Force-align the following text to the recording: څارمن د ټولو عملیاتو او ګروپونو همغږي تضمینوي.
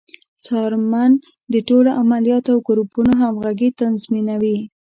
څارمن 0.45 1.11
د 1.53 1.55
ټولو 1.67 1.89
عملیاتو 2.01 2.49
او 2.53 2.59
ګروپونو 2.67 3.11
همغږي 3.21 3.69
تضمینوي. 3.79 4.57